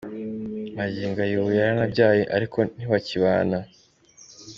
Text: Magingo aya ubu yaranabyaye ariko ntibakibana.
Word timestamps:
Magingo 0.77 1.19
aya 1.25 1.35
ubu 1.39 1.49
yaranabyaye 1.59 2.23
ariko 2.35 2.57
ntibakibana. 2.75 3.57